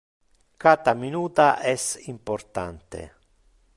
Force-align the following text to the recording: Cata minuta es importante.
Cata 0.63 0.93
minuta 1.03 1.47
es 1.73 1.83
importante. 2.09 3.01